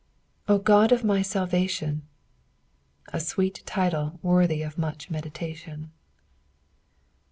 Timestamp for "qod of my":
0.57-1.19